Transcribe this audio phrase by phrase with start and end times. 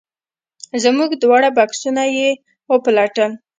[0.83, 2.29] زموږ دواړه بکسونه یې
[2.71, 3.31] وپلټل.